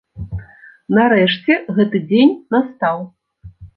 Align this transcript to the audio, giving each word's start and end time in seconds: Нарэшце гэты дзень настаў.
Нарэшце 0.97 1.53
гэты 1.75 1.97
дзень 2.09 2.33
настаў. 2.57 2.97